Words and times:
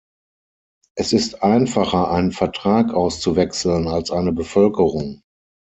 Es 0.95 1.13
ist 1.13 1.43
einfacher, 1.43 2.09
einen 2.09 2.31
Vertrag 2.31 2.91
auszuwechseln, 2.91 3.87
als 3.87 4.09
eine 4.09 4.31
Bevölkerung. 4.33 5.21